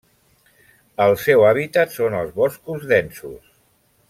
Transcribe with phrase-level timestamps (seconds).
[1.05, 3.57] El seu hàbitat són els boscos densos.